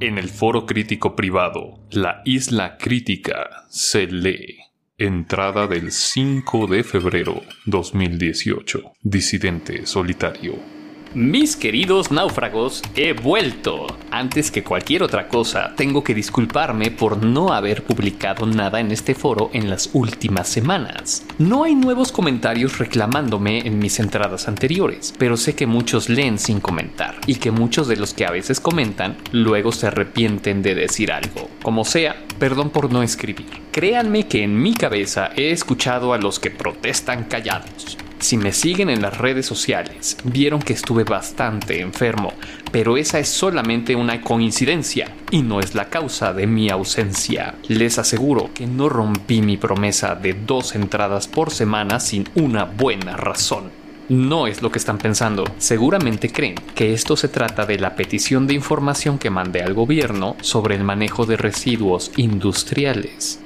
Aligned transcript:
En 0.00 0.16
el 0.16 0.28
foro 0.28 0.64
crítico 0.64 1.16
privado, 1.16 1.80
La 1.90 2.22
Isla 2.24 2.78
Crítica 2.78 3.64
se 3.68 4.06
lee. 4.06 4.58
Entrada 4.96 5.66
del 5.66 5.90
5 5.90 6.68
de 6.68 6.84
febrero 6.84 7.42
2018. 7.66 8.92
Disidente 9.02 9.86
solitario. 9.86 10.77
Mis 11.14 11.56
queridos 11.56 12.10
náufragos, 12.10 12.82
he 12.94 13.14
vuelto. 13.14 13.86
Antes 14.10 14.50
que 14.50 14.62
cualquier 14.62 15.02
otra 15.02 15.26
cosa, 15.26 15.72
tengo 15.74 16.04
que 16.04 16.14
disculparme 16.14 16.90
por 16.90 17.24
no 17.24 17.54
haber 17.54 17.82
publicado 17.82 18.44
nada 18.44 18.78
en 18.78 18.90
este 18.90 19.14
foro 19.14 19.48
en 19.54 19.70
las 19.70 19.88
últimas 19.94 20.48
semanas. 20.48 21.24
No 21.38 21.64
hay 21.64 21.74
nuevos 21.74 22.12
comentarios 22.12 22.76
reclamándome 22.76 23.66
en 23.66 23.78
mis 23.78 23.98
entradas 24.00 24.48
anteriores, 24.48 25.14
pero 25.18 25.38
sé 25.38 25.54
que 25.54 25.66
muchos 25.66 26.10
leen 26.10 26.38
sin 26.38 26.60
comentar 26.60 27.14
y 27.26 27.36
que 27.36 27.52
muchos 27.52 27.88
de 27.88 27.96
los 27.96 28.12
que 28.12 28.26
a 28.26 28.30
veces 28.30 28.60
comentan 28.60 29.16
luego 29.32 29.72
se 29.72 29.86
arrepienten 29.86 30.60
de 30.60 30.74
decir 30.74 31.10
algo. 31.10 31.48
Como 31.62 31.86
sea, 31.86 32.22
perdón 32.38 32.68
por 32.68 32.92
no 32.92 33.02
escribir. 33.02 33.48
Créanme 33.72 34.26
que 34.26 34.42
en 34.42 34.60
mi 34.60 34.74
cabeza 34.74 35.30
he 35.36 35.52
escuchado 35.52 36.12
a 36.12 36.18
los 36.18 36.38
que 36.38 36.50
protestan 36.50 37.24
callados 37.24 37.96
si 38.20 38.36
me 38.36 38.52
siguen 38.52 38.90
en 38.90 39.02
las 39.02 39.18
redes 39.18 39.46
sociales, 39.46 40.16
vieron 40.24 40.60
que 40.60 40.72
estuve 40.72 41.04
bastante 41.04 41.80
enfermo, 41.80 42.32
pero 42.72 42.96
esa 42.96 43.18
es 43.18 43.28
solamente 43.28 43.94
una 43.96 44.20
coincidencia 44.20 45.14
y 45.30 45.42
no 45.42 45.60
es 45.60 45.74
la 45.74 45.88
causa 45.88 46.32
de 46.32 46.46
mi 46.46 46.70
ausencia. 46.70 47.54
Les 47.68 47.98
aseguro 47.98 48.50
que 48.54 48.66
no 48.66 48.88
rompí 48.88 49.40
mi 49.40 49.56
promesa 49.56 50.14
de 50.14 50.34
dos 50.34 50.74
entradas 50.74 51.28
por 51.28 51.50
semana 51.50 52.00
sin 52.00 52.28
una 52.34 52.64
buena 52.64 53.16
razón. 53.16 53.70
No 54.08 54.46
es 54.46 54.62
lo 54.62 54.72
que 54.72 54.78
están 54.78 54.98
pensando. 54.98 55.44
Seguramente 55.58 56.30
creen 56.30 56.54
que 56.74 56.94
esto 56.94 57.16
se 57.16 57.28
trata 57.28 57.66
de 57.66 57.78
la 57.78 57.94
petición 57.94 58.46
de 58.46 58.54
información 58.54 59.18
que 59.18 59.30
mandé 59.30 59.62
al 59.62 59.74
gobierno 59.74 60.36
sobre 60.40 60.76
el 60.76 60.84
manejo 60.84 61.26
de 61.26 61.36
residuos 61.36 62.10
industriales 62.16 63.40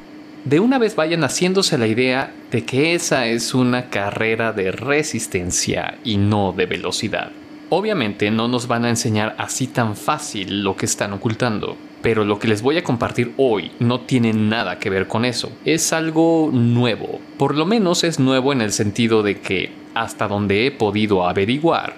de 0.45 0.59
una 0.61 0.78
vez 0.78 0.97
vayan 0.97 1.23
haciéndose 1.23 1.78
la 1.78 1.87
idea 1.87 2.33
de 2.53 2.67
que 2.67 2.95
esa 2.95 3.27
es 3.27 3.55
una 3.55 3.89
carrera 3.89 4.53
de 4.53 4.70
resistencia 4.72 5.97
y 6.05 6.19
no 6.19 6.53
de 6.53 6.67
velocidad. 6.67 7.33
Obviamente 7.70 8.31
no 8.31 8.47
nos 8.47 8.69
van 8.69 8.84
a 8.84 8.91
enseñar 8.91 9.34
así 9.39 9.67
tan 9.67 9.97
fácil 9.97 10.62
lo 10.62 10.77
que 10.77 10.84
están 10.84 11.14
ocultando, 11.14 11.78
pero 12.03 12.27
lo 12.27 12.39
que 12.39 12.48
les 12.48 12.61
voy 12.61 12.77
a 12.77 12.84
compartir 12.84 13.33
hoy 13.39 13.70
no 13.78 14.03
tiene 14.03 14.34
nada 14.34 14.78
que 14.78 14.91
ver 14.91 15.09
con 15.09 15.25
eso. 15.25 15.50
Es 15.64 15.94
algo 15.94 16.50
nuevo, 16.53 17.20
por 17.39 17.56
lo 17.56 17.64
menos 17.64 18.05
es 18.05 18.20
nuevo 18.20 18.53
en 18.53 18.61
el 18.61 18.72
sentido 18.72 19.22
de 19.22 19.41
que, 19.41 19.72
hasta 19.94 20.28
donde 20.28 20.66
he 20.66 20.70
podido 20.70 21.27
averiguar, 21.27 21.97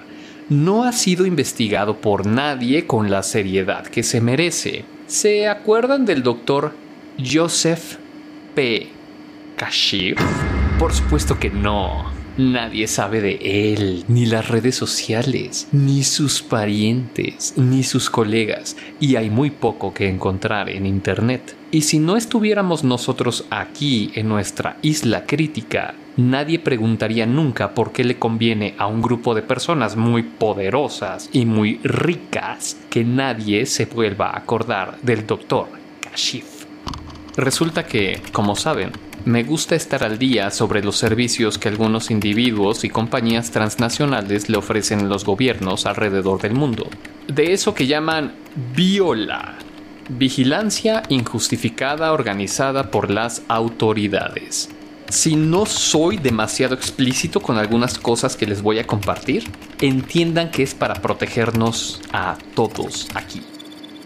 no 0.48 0.84
ha 0.84 0.92
sido 0.92 1.26
investigado 1.26 1.96
por 1.96 2.26
nadie 2.26 2.86
con 2.86 3.10
la 3.10 3.24
seriedad 3.24 3.88
que 3.88 4.04
se 4.04 4.20
merece. 4.20 4.84
¿Se 5.08 5.48
acuerdan 5.48 6.06
del 6.06 6.22
doctor 6.22 6.74
Joseph 7.18 7.96
P. 8.54 8.88
Kashif? 9.56 10.18
Por 10.78 10.92
supuesto 10.92 11.38
que 11.38 11.50
no. 11.50 12.12
Nadie 12.36 12.88
sabe 12.88 13.20
de 13.20 13.38
él, 13.72 14.04
ni 14.08 14.26
las 14.26 14.48
redes 14.48 14.74
sociales, 14.74 15.68
ni 15.70 16.02
sus 16.02 16.42
parientes, 16.42 17.54
ni 17.56 17.84
sus 17.84 18.10
colegas, 18.10 18.76
y 18.98 19.14
hay 19.14 19.30
muy 19.30 19.50
poco 19.50 19.94
que 19.94 20.08
encontrar 20.08 20.68
en 20.68 20.84
Internet. 20.84 21.54
Y 21.70 21.82
si 21.82 22.00
no 22.00 22.16
estuviéramos 22.16 22.82
nosotros 22.82 23.44
aquí 23.50 24.10
en 24.16 24.28
nuestra 24.28 24.78
isla 24.82 25.26
crítica, 25.26 25.94
nadie 26.16 26.58
preguntaría 26.58 27.24
nunca 27.24 27.72
por 27.72 27.92
qué 27.92 28.02
le 28.02 28.18
conviene 28.18 28.74
a 28.78 28.88
un 28.88 29.00
grupo 29.00 29.36
de 29.36 29.42
personas 29.42 29.94
muy 29.94 30.24
poderosas 30.24 31.30
y 31.32 31.46
muy 31.46 31.78
ricas 31.84 32.76
que 32.90 33.04
nadie 33.04 33.66
se 33.66 33.86
vuelva 33.86 34.30
a 34.30 34.38
acordar 34.38 34.98
del 35.02 35.24
doctor 35.24 35.68
Kashif. 36.00 36.64
Resulta 37.36 37.86
que, 37.86 38.20
como 38.32 38.54
saben, 38.54 38.92
me 39.24 39.42
gusta 39.42 39.74
estar 39.74 40.04
al 40.04 40.18
día 40.18 40.50
sobre 40.50 40.84
los 40.84 40.96
servicios 40.96 41.56
que 41.56 41.68
algunos 41.68 42.10
individuos 42.10 42.84
y 42.84 42.90
compañías 42.90 43.50
transnacionales 43.50 44.48
le 44.48 44.58
ofrecen 44.58 45.00
a 45.00 45.04
los 45.04 45.24
gobiernos 45.24 45.86
alrededor 45.86 46.42
del 46.42 46.52
mundo. 46.54 46.88
De 47.26 47.52
eso 47.52 47.74
que 47.74 47.86
llaman 47.86 48.34
viola, 48.74 49.56
vigilancia 50.10 51.02
injustificada 51.08 52.12
organizada 52.12 52.90
por 52.90 53.10
las 53.10 53.42
autoridades. 53.48 54.68
Si 55.08 55.36
no 55.36 55.64
soy 55.64 56.18
demasiado 56.18 56.74
explícito 56.74 57.40
con 57.40 57.56
algunas 57.56 57.98
cosas 57.98 58.36
que 58.36 58.46
les 58.46 58.62
voy 58.62 58.78
a 58.78 58.86
compartir, 58.86 59.44
entiendan 59.80 60.50
que 60.50 60.62
es 60.62 60.74
para 60.74 60.94
protegernos 60.94 62.02
a 62.12 62.36
todos 62.54 63.08
aquí. 63.14 63.40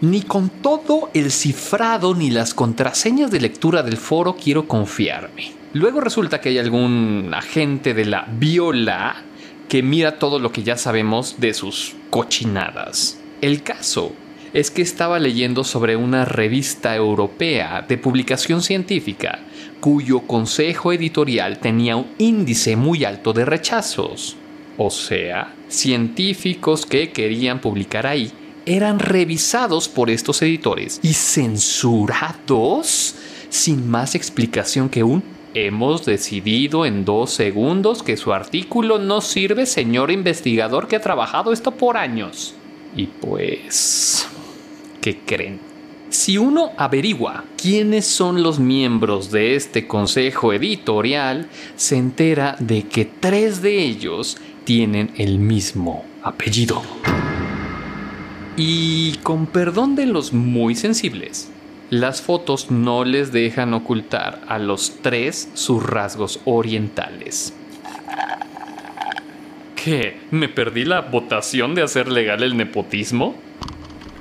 Ni 0.01 0.21
con 0.21 0.49
todo 0.49 1.09
el 1.13 1.29
cifrado 1.29 2.15
ni 2.15 2.29
las 2.29 2.53
contraseñas 2.53 3.31
de 3.31 3.41
lectura 3.41 3.83
del 3.83 3.97
foro 3.97 4.37
quiero 4.41 4.65
confiarme. 4.65 5.51
Luego 5.73 5.99
resulta 5.99 6.39
que 6.39 6.49
hay 6.49 6.57
algún 6.57 7.31
agente 7.33 7.93
de 7.93 8.05
la 8.05 8.25
viola 8.31 9.23
que 9.67 9.83
mira 9.83 10.17
todo 10.17 10.39
lo 10.39 10.53
que 10.53 10.63
ya 10.63 10.77
sabemos 10.77 11.35
de 11.39 11.53
sus 11.53 11.95
cochinadas. 12.09 13.19
El 13.41 13.61
caso 13.61 14.13
es 14.53 14.71
que 14.71 14.81
estaba 14.81 15.19
leyendo 15.19 15.65
sobre 15.65 15.97
una 15.97 16.23
revista 16.23 16.95
europea 16.95 17.85
de 17.87 17.97
publicación 17.97 18.61
científica 18.61 19.39
cuyo 19.81 20.21
consejo 20.21 20.93
editorial 20.93 21.59
tenía 21.59 21.97
un 21.97 22.07
índice 22.17 22.75
muy 22.75 23.03
alto 23.03 23.33
de 23.33 23.45
rechazos. 23.45 24.37
O 24.77 24.89
sea, 24.89 25.53
científicos 25.67 26.85
que 26.85 27.11
querían 27.11 27.59
publicar 27.59 28.07
ahí 28.07 28.31
eran 28.65 28.99
revisados 28.99 29.89
por 29.89 30.09
estos 30.09 30.41
editores 30.41 30.99
y 31.03 31.13
censurados 31.13 33.15
sin 33.49 33.89
más 33.89 34.15
explicación 34.15 34.89
que 34.89 35.03
un 35.03 35.23
hemos 35.53 36.05
decidido 36.05 36.85
en 36.85 37.05
dos 37.05 37.31
segundos 37.31 38.03
que 38.03 38.17
su 38.17 38.33
artículo 38.33 38.99
no 38.99 39.21
sirve, 39.21 39.65
señor 39.65 40.11
investigador 40.11 40.87
que 40.87 40.95
ha 40.95 41.01
trabajado 41.01 41.51
esto 41.51 41.71
por 41.71 41.97
años. 41.97 42.53
Y 42.95 43.07
pues... 43.07 44.27
¿Qué 45.01 45.19
creen? 45.19 45.59
Si 46.09 46.37
uno 46.37 46.71
averigua 46.77 47.45
quiénes 47.55 48.05
son 48.05 48.43
los 48.43 48.59
miembros 48.59 49.31
de 49.31 49.55
este 49.55 49.87
consejo 49.87 50.53
editorial, 50.53 51.49
se 51.75 51.97
entera 51.97 52.55
de 52.59 52.83
que 52.83 53.05
tres 53.05 53.61
de 53.61 53.83
ellos 53.83 54.37
tienen 54.65 55.11
el 55.17 55.39
mismo 55.39 56.03
apellido. 56.23 56.81
Y 58.61 59.13
con 59.23 59.47
perdón 59.47 59.95
de 59.95 60.05
los 60.05 60.33
muy 60.33 60.75
sensibles, 60.75 61.49
las 61.89 62.21
fotos 62.21 62.69
no 62.69 63.05
les 63.05 63.31
dejan 63.31 63.73
ocultar 63.73 64.41
a 64.49 64.59
los 64.59 64.97
tres 65.01 65.49
sus 65.53 65.81
rasgos 65.81 66.41
orientales. 66.43 67.53
¿Qué? 69.81 70.19
¿Me 70.31 70.49
perdí 70.49 70.83
la 70.83 70.99
votación 70.99 71.73
de 71.73 71.83
hacer 71.83 72.09
legal 72.09 72.43
el 72.43 72.57
nepotismo? 72.57 73.33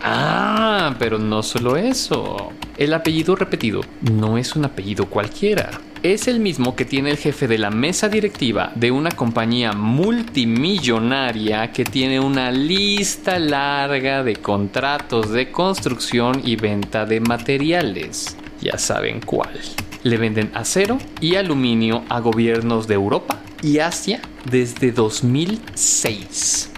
Ah, 0.05 0.95
pero 1.01 1.19
no 1.19 1.43
solo 1.43 1.77
eso. 1.77 2.53
El 2.77 2.95
apellido 2.95 3.35
repetido 3.35 3.81
no 4.03 4.39
es 4.39 4.55
un 4.55 4.65
apellido 4.65 5.07
cualquiera 5.07 5.69
es 6.03 6.29
el 6.29 6.41
mismo 6.41 6.77
que 6.77 6.85
tiene 6.85 7.11
el 7.11 7.17
jefe 7.17 7.49
de 7.49 7.59
la 7.59 7.71
mesa 7.71 8.09
directiva 8.09 8.73
de 8.75 8.91
una 8.91 9.11
compañía 9.11 9.73
multimillonaria 9.73 11.73
que 11.73 11.85
tiene 11.85 12.21
una 12.21 12.51
lista 12.51 13.39
larga 13.39 14.23
de 14.23 14.37
contratos 14.37 15.31
de 15.31 15.51
construcción 15.51 16.43
y 16.45 16.57
venta 16.57 17.05
de 17.05 17.21
materiales. 17.21 18.37
Ya 18.61 18.79
saben 18.79 19.21
cuál. 19.21 19.59
Le 20.05 20.17
venden 20.17 20.51
acero 20.55 20.99
y 21.21 21.35
aluminio 21.35 22.05
a 22.09 22.21
gobiernos 22.21 22.87
de 22.87 22.95
Europa 22.95 23.41
y 23.63 23.79
Asia 23.79 24.21
desde 24.51 24.93
2006. 24.93 26.71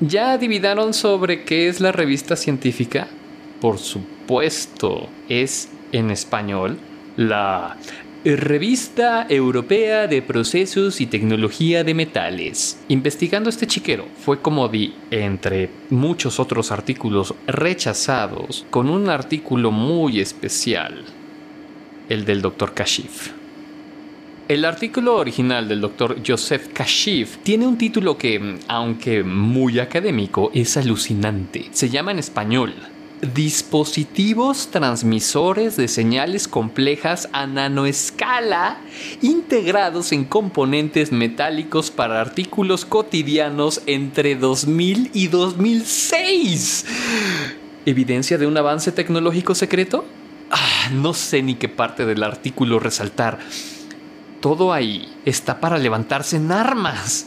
¿Ya 0.00 0.32
adivinaron 0.32 0.92
sobre 0.92 1.44
qué 1.44 1.68
es 1.68 1.80
la 1.80 1.92
revista 1.92 2.36
científica? 2.36 3.08
Por 3.60 3.78
supuesto, 3.78 5.08
es 5.28 5.70
en 5.92 6.10
español 6.10 6.78
la 7.16 7.76
Revista 8.34 9.24
Europea 9.28 10.08
de 10.08 10.20
Procesos 10.20 11.00
y 11.00 11.06
Tecnología 11.06 11.84
de 11.84 11.94
Metales. 11.94 12.76
Investigando 12.88 13.48
este 13.48 13.68
chiquero, 13.68 14.08
fue 14.18 14.40
como 14.40 14.66
di, 14.66 14.94
entre 15.12 15.70
muchos 15.90 16.40
otros 16.40 16.72
artículos 16.72 17.34
rechazados, 17.46 18.66
con 18.70 18.90
un 18.90 19.10
artículo 19.10 19.70
muy 19.70 20.18
especial, 20.18 21.04
el 22.08 22.24
del 22.24 22.42
Dr. 22.42 22.74
Kashif. 22.74 23.30
El 24.48 24.64
artículo 24.64 25.14
original 25.14 25.68
del 25.68 25.80
Dr. 25.80 26.16
Joseph 26.26 26.72
Kashif 26.72 27.36
tiene 27.44 27.68
un 27.68 27.78
título 27.78 28.18
que, 28.18 28.58
aunque 28.66 29.22
muy 29.22 29.78
académico, 29.78 30.50
es 30.52 30.76
alucinante. 30.76 31.66
Se 31.70 31.90
llama 31.90 32.10
en 32.10 32.18
español 32.18 32.74
dispositivos 33.34 34.68
transmisores 34.70 35.76
de 35.76 35.88
señales 35.88 36.48
complejas 36.48 37.28
a 37.32 37.46
nanoescala 37.46 38.78
integrados 39.22 40.12
en 40.12 40.24
componentes 40.24 41.12
metálicos 41.12 41.90
para 41.90 42.20
artículos 42.20 42.84
cotidianos 42.84 43.82
entre 43.86 44.36
2000 44.36 45.10
y 45.14 45.28
2006. 45.28 46.86
¿Evidencia 47.86 48.36
de 48.36 48.46
un 48.46 48.56
avance 48.56 48.92
tecnológico 48.92 49.54
secreto? 49.54 50.04
Ah, 50.50 50.90
no 50.92 51.14
sé 51.14 51.42
ni 51.42 51.54
qué 51.54 51.68
parte 51.68 52.04
del 52.04 52.22
artículo 52.22 52.78
resaltar. 52.78 53.38
Todo 54.40 54.72
ahí 54.72 55.08
está 55.24 55.60
para 55.60 55.78
levantarse 55.78 56.36
en 56.36 56.52
armas. 56.52 57.26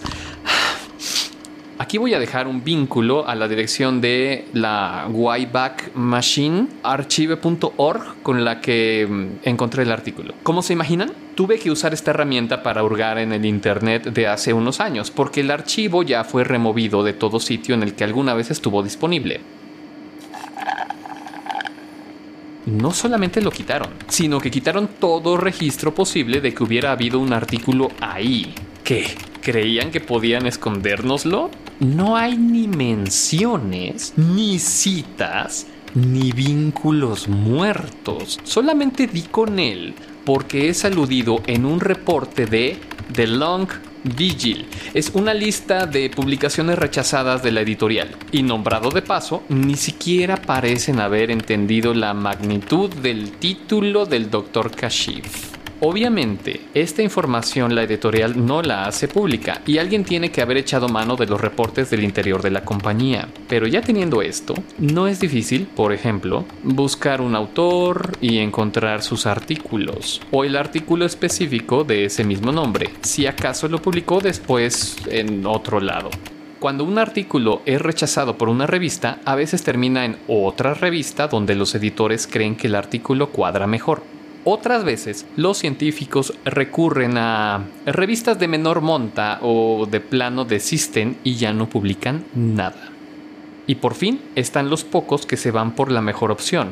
Aquí 1.81 1.97
voy 1.97 2.13
a 2.13 2.19
dejar 2.19 2.45
un 2.49 2.61
vínculo 2.61 3.25
a 3.25 3.35
la 3.35 3.47
dirección 3.47 4.01
de 4.01 4.43
la 4.51 5.07
Wayback 5.09 5.95
Machine 5.95 6.67
archive.org 6.83 8.21
con 8.21 8.43
la 8.43 8.59
que 8.59 9.07
mm, 9.09 9.47
encontré 9.47 9.83
el 9.83 9.91
artículo. 9.93 10.33
¿Cómo 10.43 10.61
se 10.61 10.73
imaginan? 10.73 11.13
Tuve 11.35 11.57
que 11.57 11.71
usar 11.71 11.93
esta 11.93 12.11
herramienta 12.11 12.63
para 12.63 12.83
hurgar 12.83 13.17
en 13.17 13.31
el 13.31 13.45
Internet 13.45 14.07
de 14.07 14.27
hace 14.27 14.51
unos 14.51 14.81
años, 14.81 15.09
porque 15.09 15.39
el 15.39 15.51
archivo 15.51 16.03
ya 16.03 16.25
fue 16.25 16.43
removido 16.43 17.01
de 17.01 17.13
todo 17.13 17.39
sitio 17.39 17.75
en 17.75 17.83
el 17.83 17.95
que 17.95 18.03
alguna 18.03 18.33
vez 18.33 18.51
estuvo 18.51 18.83
disponible. 18.83 19.39
no 22.65 22.91
solamente 22.91 23.41
lo 23.41 23.49
quitaron, 23.49 23.89
sino 24.09 24.39
que 24.39 24.51
quitaron 24.51 24.89
todo 24.99 25.37
registro 25.37 25.95
posible 25.95 26.39
de 26.39 26.53
que 26.53 26.63
hubiera 26.63 26.91
habido 26.91 27.19
un 27.19 27.33
artículo 27.33 27.89
ahí. 27.99 28.53
¿Qué? 28.83 29.07
¿Creían 29.41 29.89
que 29.89 30.01
podían 30.01 30.45
escondérnoslo? 30.45 31.49
No 31.79 32.17
hay 32.17 32.37
ni 32.37 32.67
menciones, 32.67 34.13
ni 34.17 34.59
citas, 34.59 35.65
ni 35.95 36.33
vínculos 36.33 37.29
muertos. 37.29 38.37
Solamente 38.43 39.07
di 39.07 39.21
con 39.21 39.59
él 39.59 39.93
porque 40.25 40.67
es 40.67 40.83
aludido 40.83 41.41
en 41.47 41.65
un 41.65 41.79
reporte 41.79 42.45
de 42.45 42.77
The 43.13 43.27
Long 43.27 43.69
Vigil. 44.03 44.67
Es 44.93 45.11
una 45.13 45.33
lista 45.33 45.85
de 45.85 46.09
publicaciones 46.09 46.77
rechazadas 46.77 47.43
de 47.43 47.53
la 47.53 47.61
editorial. 47.61 48.09
Y 48.33 48.43
nombrado 48.43 48.89
de 48.89 49.01
paso, 49.01 49.43
ni 49.47 49.77
siquiera 49.77 50.35
parecen 50.35 50.99
haber 50.99 51.31
entendido 51.31 51.93
la 51.93 52.13
magnitud 52.13 52.93
del 52.95 53.31
título 53.31 54.05
del 54.05 54.29
Dr. 54.29 54.69
Kashif. 54.71 55.48
Obviamente, 55.81 56.59
esta 56.73 57.01
información 57.01 57.73
la 57.73 57.83
editorial 57.83 58.45
no 58.45 58.61
la 58.61 58.83
hace 58.83 59.07
pública 59.07 59.61
y 59.65 59.77
alguien 59.77 60.03
tiene 60.03 60.29
que 60.29 60.41
haber 60.41 60.57
echado 60.57 60.89
mano 60.89 61.15
de 61.15 61.25
los 61.25 61.39
reportes 61.39 61.89
del 61.89 62.03
interior 62.03 62.41
de 62.41 62.51
la 62.51 62.65
compañía. 62.65 63.29
Pero 63.47 63.65
ya 63.65 63.81
teniendo 63.81 64.21
esto, 64.21 64.55
no 64.77 65.07
es 65.07 65.21
difícil, 65.21 65.67
por 65.67 65.93
ejemplo, 65.93 66.43
buscar 66.63 67.21
un 67.21 67.33
autor 67.33 68.17
y 68.19 68.39
encontrar 68.39 69.01
sus 69.01 69.25
artículos 69.25 70.21
o 70.31 70.43
el 70.43 70.57
artículo 70.57 71.05
específico 71.05 71.85
de 71.85 72.03
ese 72.03 72.25
mismo 72.25 72.51
nombre, 72.51 72.89
si 73.01 73.25
acaso 73.25 73.69
lo 73.69 73.81
publicó 73.81 74.19
después 74.19 74.97
en 75.07 75.45
otro 75.45 75.79
lado. 75.79 76.09
Cuando 76.59 76.83
un 76.83 76.97
artículo 76.97 77.61
es 77.65 77.81
rechazado 77.81 78.37
por 78.37 78.49
una 78.49 78.67
revista, 78.67 79.19
a 79.23 79.35
veces 79.35 79.63
termina 79.63 80.03
en 80.03 80.17
otra 80.27 80.73
revista 80.73 81.29
donde 81.29 81.55
los 81.55 81.73
editores 81.73 82.27
creen 82.27 82.57
que 82.57 82.67
el 82.67 82.75
artículo 82.75 83.29
cuadra 83.29 83.65
mejor. 83.65 84.18
Otras 84.45 84.85
veces, 84.85 85.25
los 85.35 85.57
científicos 85.57 86.33
recurren 86.45 87.17
a 87.17 87.65
revistas 87.85 88.39
de 88.39 88.47
menor 88.47 88.81
monta 88.81 89.39
o 89.41 89.85
de 89.85 89.99
plano 89.99 90.45
desisten 90.45 91.17
y 91.23 91.35
ya 91.35 91.51
no 91.51 91.69
publican 91.69 92.23
nada. 92.33 92.89
Y 93.67 93.75
por 93.75 93.95
fin 93.95 94.21
están 94.35 94.69
los 94.69 94.83
pocos 94.83 95.25
que 95.25 95.37
se 95.37 95.51
van 95.51 95.75
por 95.75 95.91
la 95.91 96.01
mejor 96.01 96.31
opción. 96.31 96.71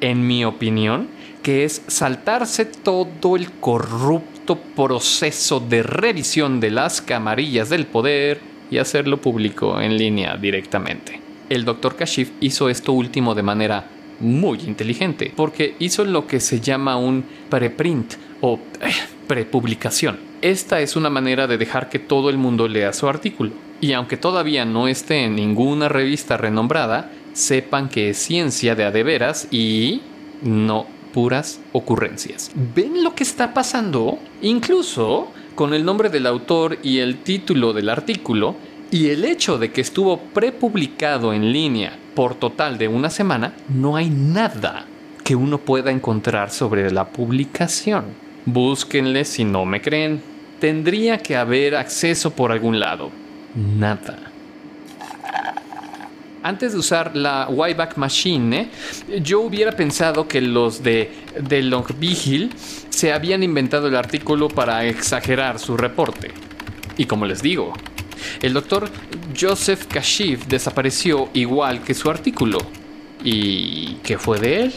En 0.00 0.26
mi 0.26 0.44
opinión, 0.44 1.08
que 1.42 1.64
es 1.64 1.80
saltarse 1.86 2.64
todo 2.64 3.36
el 3.36 3.52
corrupto 3.52 4.58
proceso 4.74 5.60
de 5.60 5.82
revisión 5.84 6.60
de 6.60 6.70
las 6.70 7.00
camarillas 7.00 7.70
del 7.70 7.86
poder 7.86 8.40
y 8.70 8.78
hacerlo 8.78 9.20
público 9.20 9.80
en 9.80 9.96
línea 9.96 10.36
directamente. 10.36 11.20
El 11.48 11.64
Dr. 11.64 11.94
Kashif 11.94 12.32
hizo 12.40 12.68
esto 12.68 12.92
último 12.92 13.36
de 13.36 13.44
manera 13.44 13.86
muy 14.20 14.60
inteligente, 14.60 15.32
porque 15.34 15.74
hizo 15.78 16.04
lo 16.04 16.26
que 16.26 16.40
se 16.40 16.60
llama 16.60 16.96
un 16.96 17.24
preprint 17.48 18.14
o 18.40 18.58
eh, 18.80 18.92
prepublicación. 19.26 20.18
Esta 20.42 20.80
es 20.80 20.96
una 20.96 21.10
manera 21.10 21.46
de 21.46 21.58
dejar 21.58 21.88
que 21.88 21.98
todo 21.98 22.30
el 22.30 22.38
mundo 22.38 22.68
lea 22.68 22.92
su 22.92 23.08
artículo. 23.08 23.52
Y 23.80 23.92
aunque 23.92 24.16
todavía 24.16 24.64
no 24.64 24.88
esté 24.88 25.24
en 25.24 25.36
ninguna 25.36 25.88
revista 25.88 26.36
renombrada, 26.36 27.10
sepan 27.32 27.88
que 27.88 28.10
es 28.10 28.18
ciencia 28.18 28.74
de 28.74 28.84
adeveras 28.84 29.48
y 29.50 30.02
no 30.42 30.86
puras 31.12 31.60
ocurrencias. 31.72 32.50
¿Ven 32.74 33.02
lo 33.02 33.14
que 33.14 33.24
está 33.24 33.54
pasando? 33.54 34.18
Incluso 34.42 35.32
con 35.54 35.72
el 35.72 35.84
nombre 35.84 36.10
del 36.10 36.26
autor 36.26 36.78
y 36.82 36.98
el 36.98 37.18
título 37.18 37.72
del 37.72 37.88
artículo, 37.88 38.56
y 38.90 39.08
el 39.08 39.24
hecho 39.24 39.58
de 39.58 39.72
que 39.72 39.80
estuvo 39.80 40.18
prepublicado 40.18 41.32
en 41.32 41.52
línea 41.52 41.98
por 42.16 42.34
total 42.34 42.78
de 42.78 42.88
una 42.88 43.10
semana, 43.10 43.52
no 43.68 43.94
hay 43.94 44.10
nada 44.10 44.86
que 45.22 45.36
uno 45.36 45.58
pueda 45.58 45.92
encontrar 45.92 46.50
sobre 46.50 46.90
la 46.90 47.08
publicación. 47.08 48.06
Búsquenle 48.46 49.24
si 49.24 49.44
no 49.44 49.64
me 49.64 49.80
creen. 49.80 50.22
Tendría 50.58 51.18
que 51.18 51.36
haber 51.36 51.76
acceso 51.76 52.30
por 52.30 52.50
algún 52.50 52.80
lado. 52.80 53.10
Nada. 53.54 54.18
Antes 56.42 56.72
de 56.72 56.78
usar 56.78 57.14
la 57.14 57.48
Wayback 57.50 57.96
Machine, 57.96 58.70
yo 59.22 59.40
hubiera 59.40 59.72
pensado 59.72 60.26
que 60.26 60.40
los 60.40 60.82
de, 60.82 61.10
de 61.40 61.60
Long 61.62 61.86
Vigil 61.98 62.54
se 62.88 63.12
habían 63.12 63.42
inventado 63.42 63.88
el 63.88 63.96
artículo 63.96 64.48
para 64.48 64.86
exagerar 64.86 65.58
su 65.58 65.76
reporte. 65.76 66.30
Y 66.96 67.04
como 67.04 67.26
les 67.26 67.42
digo, 67.42 67.74
el 68.40 68.54
doctor 68.54 68.88
Joseph 69.38 69.86
Kashif 69.86 70.46
desapareció 70.46 71.28
igual 71.34 71.82
que 71.82 71.94
su 71.94 72.10
artículo. 72.10 72.58
¿Y 73.22 73.96
qué 74.02 74.18
fue 74.18 74.40
de 74.40 74.62
él? 74.62 74.74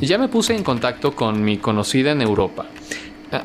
Ya 0.00 0.18
me 0.18 0.28
puse 0.28 0.54
en 0.54 0.62
contacto 0.62 1.14
con 1.14 1.42
mi 1.42 1.58
conocida 1.58 2.12
en 2.12 2.22
Europa. 2.22 2.66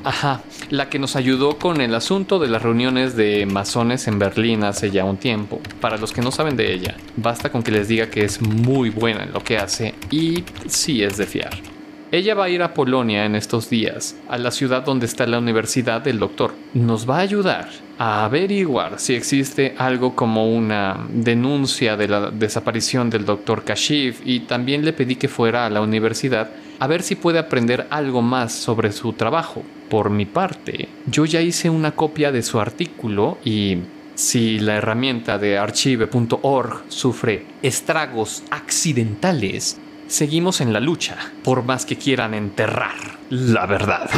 Ajá, 0.03 0.41
la 0.69 0.89
que 0.89 0.99
nos 0.99 1.15
ayudó 1.15 1.57
con 1.57 1.79
el 1.79 1.95
asunto 1.95 2.39
de 2.39 2.49
las 2.49 2.61
reuniones 2.61 3.15
de 3.15 3.45
masones 3.45 4.07
en 4.07 4.19
Berlín 4.19 4.63
hace 4.63 4.91
ya 4.91 5.05
un 5.05 5.17
tiempo. 5.17 5.61
Para 5.79 5.97
los 5.97 6.11
que 6.11 6.21
no 6.21 6.31
saben 6.31 6.57
de 6.57 6.73
ella, 6.73 6.97
basta 7.15 7.51
con 7.51 7.63
que 7.63 7.71
les 7.71 7.87
diga 7.87 8.09
que 8.09 8.25
es 8.25 8.41
muy 8.41 8.89
buena 8.89 9.23
en 9.23 9.31
lo 9.31 9.43
que 9.43 9.57
hace 9.57 9.95
y 10.11 10.43
sí 10.67 11.03
es 11.03 11.17
de 11.17 11.25
fiar. 11.25 11.76
Ella 12.09 12.35
va 12.35 12.45
a 12.45 12.49
ir 12.49 12.63
a 12.63 12.73
Polonia 12.73 13.25
en 13.25 13.35
estos 13.35 13.69
días, 13.69 14.15
a 14.29 14.37
la 14.37 14.51
ciudad 14.51 14.83
donde 14.83 15.05
está 15.05 15.27
la 15.27 15.39
universidad 15.39 16.01
del 16.01 16.19
doctor. 16.19 16.53
Nos 16.73 17.09
va 17.09 17.17
a 17.17 17.21
ayudar 17.21 17.69
a 17.97 18.23
averiguar 18.23 18.97
si 18.97 19.13
existe 19.13 19.75
algo 19.77 20.15
como 20.15 20.55
una 20.55 21.05
denuncia 21.09 21.97
de 21.97 22.07
la 22.07 22.31
desaparición 22.31 23.09
del 23.09 23.25
doctor 23.25 23.65
Kashif 23.65 24.21
y 24.23 24.41
también 24.41 24.85
le 24.85 24.93
pedí 24.93 25.17
que 25.17 25.27
fuera 25.27 25.65
a 25.65 25.69
la 25.69 25.81
universidad 25.81 26.49
a 26.79 26.87
ver 26.87 27.03
si 27.03 27.15
puede 27.15 27.39
aprender 27.39 27.87
algo 27.89 28.21
más 28.21 28.53
sobre 28.53 28.93
su 28.93 29.11
trabajo. 29.13 29.63
Por 29.89 30.09
mi 30.09 30.25
parte, 30.25 30.87
yo 31.07 31.25
ya 31.25 31.41
hice 31.41 31.69
una 31.69 31.91
copia 31.91 32.31
de 32.31 32.43
su 32.43 32.59
artículo 32.59 33.37
y 33.43 33.79
si 34.15 34.59
la 34.59 34.75
herramienta 34.75 35.37
de 35.37 35.57
archive.org 35.57 36.83
sufre 36.87 37.45
estragos 37.61 38.43
accidentales, 38.49 39.79
seguimos 40.07 40.61
en 40.61 40.73
la 40.73 40.79
lucha, 40.79 41.17
por 41.43 41.63
más 41.63 41.85
que 41.85 41.97
quieran 41.97 42.33
enterrar 42.33 43.17
la 43.29 43.65
verdad. 43.65 44.09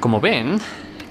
Como 0.00 0.20
ven, 0.20 0.60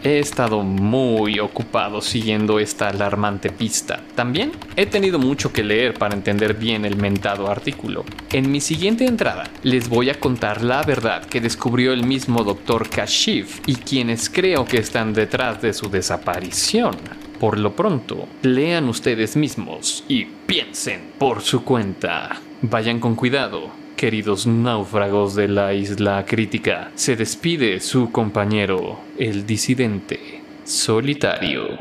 he 0.03 0.19
estado 0.19 0.63
muy 0.63 1.39
ocupado 1.39 2.01
siguiendo 2.01 2.59
esta 2.59 2.89
alarmante 2.89 3.49
pista. 3.49 4.01
También 4.15 4.51
he 4.75 4.85
tenido 4.85 5.17
mucho 5.17 5.51
que 5.51 5.63
leer 5.63 5.93
para 5.93 6.13
entender 6.13 6.53
bien 6.53 6.85
el 6.85 6.97
mentado 6.97 7.49
artículo. 7.49 8.03
En 8.31 8.51
mi 8.51 8.61
siguiente 8.61 9.05
entrada 9.05 9.45
les 9.63 9.89
voy 9.89 10.09
a 10.09 10.19
contar 10.19 10.61
la 10.61 10.83
verdad 10.83 11.25
que 11.25 11.41
descubrió 11.41 11.93
el 11.93 12.05
mismo 12.05 12.43
Dr. 12.43 12.89
Kashif 12.89 13.61
y 13.65 13.75
quienes 13.75 14.29
creo 14.29 14.65
que 14.65 14.77
están 14.77 15.13
detrás 15.13 15.61
de 15.61 15.73
su 15.73 15.89
desaparición. 15.89 16.95
Por 17.39 17.57
lo 17.57 17.75
pronto, 17.75 18.27
lean 18.41 18.87
ustedes 18.87 19.35
mismos 19.35 20.03
y 20.07 20.25
piensen 20.25 21.13
por 21.17 21.41
su 21.41 21.63
cuenta. 21.63 22.39
Vayan 22.65 23.01
con 23.01 23.15
cuidado, 23.15 23.71
queridos 23.97 24.47
náufragos 24.47 25.35
de 25.35 25.49
la 25.49 25.73
isla 25.73 26.23
crítica. 26.25 26.93
Se 26.95 27.17
despide 27.17 27.81
su 27.81 28.09
compañero, 28.09 29.01
el 29.17 29.45
disidente 29.45 30.41
solitario. 30.63 31.77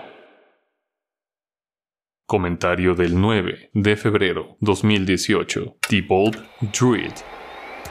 Comentario 2.27 2.97
del 2.97 3.21
9 3.21 3.71
de 3.73 3.97
febrero 3.97 4.57
2018. 4.59 5.77
The 5.89 6.03
Bold 6.03 6.45
Druid. 6.77 7.12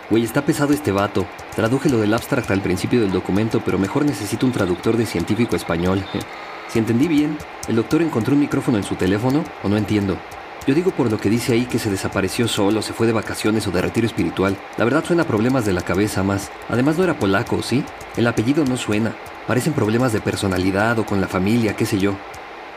Güey, 0.09 0.25
está 0.25 0.45
pesado 0.45 0.73
este 0.73 0.91
vato. 0.91 1.25
Traduje 1.55 1.87
lo 1.87 1.99
del 1.99 2.13
abstract 2.13 2.51
al 2.51 2.61
principio 2.61 2.99
del 2.99 3.13
documento, 3.13 3.61
pero 3.63 3.79
mejor 3.79 4.03
necesito 4.03 4.45
un 4.45 4.51
traductor 4.51 4.97
de 4.97 5.05
científico 5.05 5.55
español. 5.55 6.03
Si 6.67 6.79
entendí 6.79 7.09
bien, 7.09 7.37
¿el 7.67 7.75
doctor 7.75 8.01
encontró 8.01 8.33
un 8.33 8.39
micrófono 8.39 8.77
en 8.77 8.85
su 8.85 8.95
teléfono 8.95 9.43
o 9.61 9.67
no 9.67 9.75
entiendo? 9.75 10.17
Yo 10.67 10.75
digo 10.75 10.91
por 10.91 11.09
lo 11.09 11.19
que 11.19 11.29
dice 11.29 11.53
ahí 11.53 11.65
que 11.65 11.79
se 11.79 11.89
desapareció 11.89 12.47
solo, 12.47 12.83
se 12.83 12.93
fue 12.93 13.07
de 13.07 13.13
vacaciones 13.13 13.65
o 13.65 13.71
de 13.71 13.81
retiro 13.81 14.05
espiritual. 14.05 14.55
La 14.77 14.85
verdad 14.85 15.03
suena 15.03 15.23
problemas 15.23 15.65
de 15.65 15.73
la 15.73 15.81
cabeza 15.81 16.21
más. 16.21 16.51
Además 16.69 16.97
no 16.97 17.03
era 17.03 17.17
polaco, 17.17 17.63
¿sí? 17.63 17.83
El 18.15 18.27
apellido 18.27 18.63
no 18.63 18.77
suena. 18.77 19.15
Parecen 19.47 19.73
problemas 19.73 20.13
de 20.13 20.21
personalidad 20.21 20.99
o 20.99 21.05
con 21.05 21.19
la 21.19 21.27
familia, 21.27 21.75
qué 21.75 21.87
sé 21.87 21.97
yo. 21.97 22.15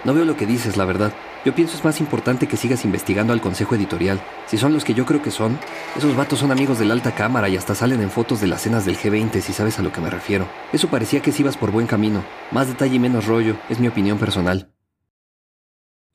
No 0.05 0.15
veo 0.15 0.25
lo 0.25 0.37
que 0.37 0.47
dices, 0.47 0.79
la 0.79 0.87
verdad. 0.87 1.13
Yo 1.45 1.55
pienso 1.55 1.77
es 1.77 1.85
más 1.85 2.01
importante 2.01 2.47
que 2.47 2.57
sigas 2.57 2.87
investigando 2.87 3.35
al 3.35 3.43
consejo 3.43 3.75
editorial. 3.75 4.19
Si 4.47 4.57
son 4.57 4.73
los 4.73 4.83
que 4.83 4.95
yo 4.95 5.05
creo 5.05 5.21
que 5.21 5.31
son, 5.31 5.59
esos 5.95 6.17
vatos 6.17 6.39
son 6.39 6.53
amigos 6.53 6.79
de 6.79 6.87
la 6.87 6.95
alta 6.95 7.15
cámara 7.15 7.51
y 7.51 7.57
hasta 7.59 7.75
salen 7.75 8.01
en 8.01 8.11
fotos 8.11 8.41
de 8.41 8.47
las 8.47 8.63
cenas 8.63 8.87
del 8.87 8.97
G20 8.97 9.41
si 9.43 9.53
sabes 9.53 9.79
a 9.79 9.83
lo 9.83 9.93
que 9.93 10.01
me 10.01 10.09
refiero. 10.09 10.49
Eso 10.73 10.89
parecía 10.89 11.21
que 11.21 11.33
si 11.33 11.43
ibas 11.43 11.59
por 11.59 11.71
buen 11.71 11.87
camino. 11.87 12.25
Más 12.51 12.67
detalle 12.67 12.97
y 12.97 12.99
menos 12.99 13.27
rollo, 13.27 13.57
es 13.69 13.79
mi 13.79 13.89
opinión 13.89 14.19
personal. 14.19 14.74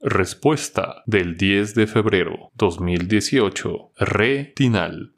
Respuesta 0.02 1.04
del 1.08 1.36
10 1.36 1.76
de 1.76 1.86
febrero 1.86 2.52
2018. 2.56 3.92
Retinal. 3.98 5.12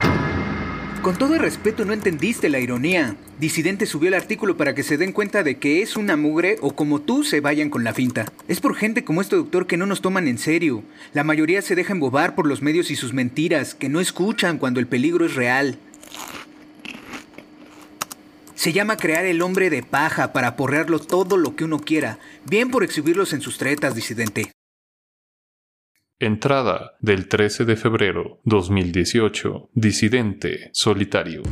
Con 1.02 1.16
todo 1.16 1.38
respeto, 1.38 1.84
no 1.84 1.92
entendiste 1.92 2.48
la 2.48 2.58
ironía. 2.58 3.14
Disidente 3.38 3.86
subió 3.86 4.08
el 4.08 4.14
artículo 4.14 4.56
para 4.56 4.74
que 4.74 4.82
se 4.82 4.96
den 4.96 5.12
cuenta 5.12 5.44
de 5.44 5.58
que 5.60 5.82
es 5.82 5.96
una 5.96 6.16
mugre 6.16 6.56
o 6.62 6.74
como 6.74 7.00
tú 7.00 7.22
se 7.22 7.38
vayan 7.38 7.70
con 7.70 7.84
la 7.84 7.94
finta. 7.94 8.26
Es 8.48 8.60
por 8.60 8.74
gente 8.74 9.04
como 9.04 9.20
este 9.20 9.36
doctor 9.36 9.68
que 9.68 9.76
no 9.76 9.86
nos 9.86 10.02
toman 10.02 10.26
en 10.26 10.36
serio. 10.36 10.82
La 11.12 11.22
mayoría 11.22 11.62
se 11.62 11.76
deja 11.76 11.92
embobar 11.92 12.34
por 12.34 12.48
los 12.48 12.60
medios 12.60 12.90
y 12.90 12.96
sus 12.96 13.12
mentiras, 13.12 13.76
que 13.76 13.88
no 13.88 14.00
escuchan 14.00 14.58
cuando 14.58 14.80
el 14.80 14.88
peligro 14.88 15.26
es 15.26 15.36
real. 15.36 15.78
Se 18.56 18.72
llama 18.72 18.96
crear 18.96 19.26
el 19.26 19.42
hombre 19.42 19.70
de 19.70 19.84
paja 19.84 20.32
para 20.32 20.56
porrearlo 20.56 20.98
todo 20.98 21.36
lo 21.36 21.54
que 21.54 21.62
uno 21.62 21.78
quiera, 21.78 22.18
bien 22.46 22.72
por 22.72 22.82
exhibirlos 22.82 23.32
en 23.32 23.42
sus 23.42 23.58
tretas, 23.58 23.94
disidente. 23.94 24.50
Entrada 26.22 26.94
del 27.00 27.26
13 27.26 27.64
de 27.64 27.74
febrero 27.74 28.38
2018. 28.44 29.70
Disidente 29.74 30.70
solitario. 30.72 31.42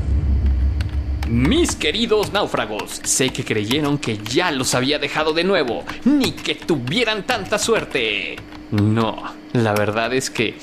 Mis 1.29 1.75
queridos 1.75 2.33
náufragos, 2.33 3.00
sé 3.03 3.31
que 3.31 3.45
creyeron 3.45 3.99
que 3.99 4.19
ya 4.19 4.53
los 4.53 4.77
había 4.77 5.00
dejado 5.00 5.33
de 5.33 5.43
nuevo, 5.43 5.83
ni 6.05 6.31
que 6.31 6.55
tuvieran 6.55 7.27
tanta 7.27 7.59
suerte. 7.59 8.37
No, 8.71 9.35
la 9.55 9.75
verdad 9.75 10.15
es 10.15 10.31
que 10.31 10.55